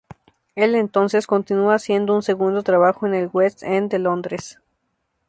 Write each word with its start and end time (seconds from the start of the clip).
Él 0.55 0.73
entonces 0.73 1.27
continuó 1.27 1.69
haciendo 1.73 2.15
un 2.15 2.23
segundo 2.23 2.63
trabajo 2.63 3.05
en 3.05 3.13
el 3.13 3.29
West 3.31 3.61
End 3.61 3.91
de 3.91 3.99
Londres. 3.99 4.59